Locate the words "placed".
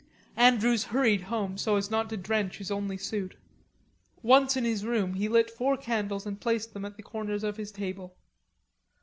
6.41-6.73